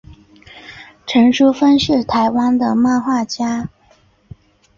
[1.05, 3.69] 陈淑芬是台湾的漫画家。